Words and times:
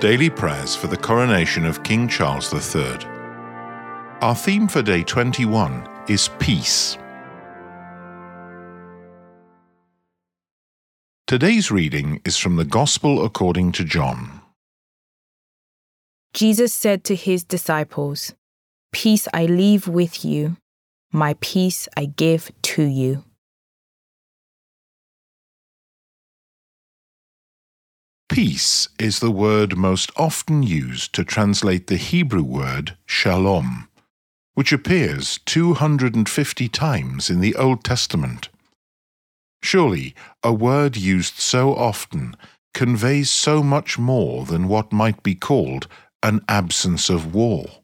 Daily 0.00 0.30
prayers 0.30 0.76
for 0.76 0.86
the 0.86 0.96
coronation 0.96 1.66
of 1.66 1.82
King 1.82 2.06
Charles 2.06 2.54
III. 2.54 2.98
Our 4.20 4.36
theme 4.36 4.68
for 4.68 4.80
day 4.80 5.02
21 5.02 5.88
is 6.08 6.28
peace. 6.38 6.96
Today's 11.26 11.72
reading 11.72 12.20
is 12.24 12.36
from 12.36 12.54
the 12.54 12.64
Gospel 12.64 13.24
according 13.24 13.72
to 13.72 13.84
John. 13.84 14.40
Jesus 16.32 16.72
said 16.72 17.02
to 17.02 17.16
his 17.16 17.42
disciples, 17.42 18.32
Peace 18.92 19.26
I 19.34 19.46
leave 19.46 19.88
with 19.88 20.24
you, 20.24 20.58
my 21.10 21.34
peace 21.40 21.88
I 21.96 22.04
give 22.04 22.52
to 22.62 22.84
you. 22.84 23.24
Peace 28.38 28.88
is 29.00 29.18
the 29.18 29.32
word 29.32 29.76
most 29.76 30.12
often 30.16 30.62
used 30.62 31.12
to 31.12 31.24
translate 31.24 31.88
the 31.88 31.96
Hebrew 31.96 32.44
word 32.44 32.96
shalom, 33.04 33.88
which 34.54 34.72
appears 34.72 35.40
250 35.44 36.68
times 36.68 37.30
in 37.30 37.40
the 37.40 37.56
Old 37.56 37.82
Testament. 37.82 38.48
Surely, 39.60 40.14
a 40.44 40.52
word 40.52 40.96
used 40.96 41.38
so 41.40 41.74
often 41.74 42.36
conveys 42.74 43.28
so 43.28 43.60
much 43.60 43.98
more 43.98 44.44
than 44.44 44.68
what 44.68 44.92
might 44.92 45.24
be 45.24 45.34
called 45.34 45.88
an 46.22 46.40
absence 46.46 47.10
of 47.10 47.34
war. 47.34 47.82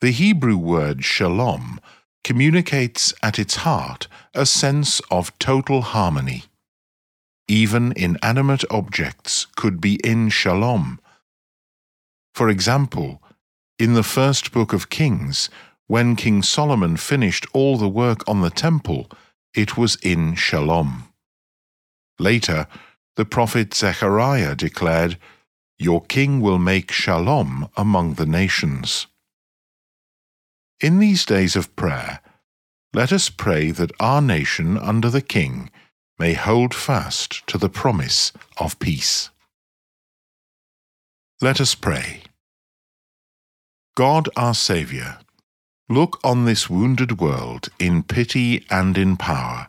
The 0.00 0.10
Hebrew 0.10 0.56
word 0.56 1.04
shalom 1.04 1.78
communicates 2.24 3.14
at 3.22 3.38
its 3.38 3.58
heart 3.62 4.08
a 4.34 4.44
sense 4.44 5.00
of 5.08 5.38
total 5.38 5.82
harmony 5.82 6.46
even 7.48 7.92
inanimate 7.96 8.64
objects, 8.70 9.46
could 9.56 9.80
be 9.80 10.00
in 10.04 10.28
shalom. 10.28 11.00
For 12.34 12.48
example, 12.48 13.22
in 13.78 13.94
the 13.94 14.02
first 14.02 14.52
book 14.52 14.72
of 14.72 14.90
Kings, 14.90 15.50
when 15.86 16.16
King 16.16 16.42
Solomon 16.42 16.96
finished 16.96 17.46
all 17.52 17.76
the 17.76 17.88
work 17.88 18.26
on 18.28 18.40
the 18.40 18.50
temple, 18.50 19.10
it 19.54 19.76
was 19.76 19.96
in 19.96 20.34
shalom. 20.34 21.04
Later, 22.18 22.66
the 23.16 23.24
prophet 23.24 23.74
Zechariah 23.74 24.54
declared, 24.54 25.18
Your 25.78 26.02
king 26.02 26.40
will 26.40 26.58
make 26.58 26.90
shalom 26.90 27.68
among 27.76 28.14
the 28.14 28.26
nations. 28.26 29.06
In 30.80 30.98
these 30.98 31.24
days 31.24 31.56
of 31.56 31.74
prayer, 31.76 32.20
let 32.92 33.12
us 33.12 33.28
pray 33.28 33.70
that 33.70 33.92
our 34.00 34.20
nation 34.20 34.78
under 34.78 35.10
the 35.10 35.22
king 35.22 35.70
may 36.18 36.34
hold 36.34 36.74
fast 36.74 37.46
to 37.46 37.58
the 37.58 37.68
promise 37.68 38.32
of 38.58 38.78
peace. 38.78 39.30
Let 41.40 41.60
us 41.60 41.74
pray. 41.74 42.22
God 43.96 44.28
our 44.36 44.54
Saviour, 44.54 45.18
look 45.88 46.18
on 46.24 46.44
this 46.44 46.70
wounded 46.70 47.20
world 47.20 47.68
in 47.78 48.02
pity 48.02 48.64
and 48.70 48.96
in 48.96 49.16
power. 49.16 49.68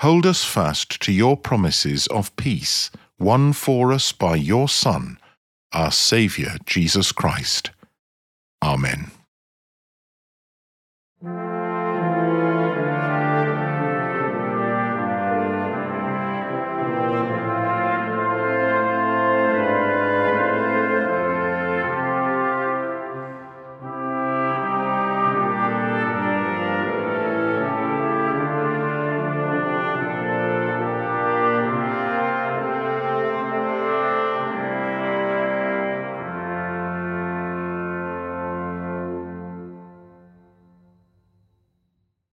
Hold 0.00 0.26
us 0.26 0.44
fast 0.44 1.00
to 1.02 1.12
your 1.12 1.36
promises 1.36 2.06
of 2.08 2.34
peace, 2.36 2.90
won 3.18 3.52
for 3.52 3.92
us 3.92 4.12
by 4.12 4.36
your 4.36 4.68
Son, 4.68 5.18
our 5.72 5.90
Saviour 5.90 6.52
Jesus 6.66 7.12
Christ. 7.12 7.70
Amen. 8.62 9.10